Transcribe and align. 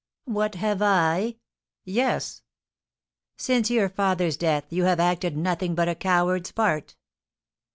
"What 0.25 0.55
have 0.55 0.81
I?" 0.81 1.35
"Yes." 1.85 2.41
"Since 3.37 3.69
your 3.69 3.87
father's 3.87 4.35
death 4.35 4.73
you 4.73 4.85
have 4.85 4.99
acted 4.99 5.37
nothing 5.37 5.75
but 5.75 5.87
a 5.87 5.93
coward's 5.93 6.51
part." 6.51 6.95